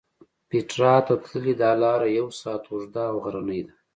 پېټرا 0.49 0.95
ته 1.05 1.13
تللې 1.23 1.53
دا 1.61 1.71
لاره 1.83 2.07
یو 2.19 2.27
ساعت 2.39 2.63
اوږده 2.67 3.03
او 3.11 3.15
غرنۍ 3.23 3.61
ده. 3.67 3.73